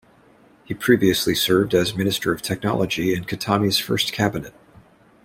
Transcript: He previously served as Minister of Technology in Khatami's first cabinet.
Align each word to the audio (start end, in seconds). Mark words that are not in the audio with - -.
He 0.63 0.73
previously 0.73 1.35
served 1.35 1.75
as 1.75 1.93
Minister 1.95 2.33
of 2.33 2.41
Technology 2.41 3.13
in 3.13 3.23
Khatami's 3.25 3.77
first 3.77 4.11
cabinet. 4.11 4.55